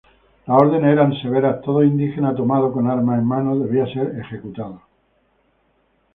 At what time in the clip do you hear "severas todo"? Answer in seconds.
1.21-1.83